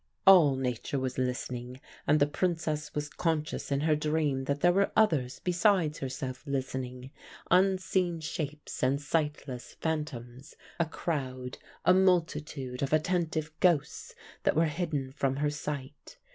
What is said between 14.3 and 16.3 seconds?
that were hidden from her sight.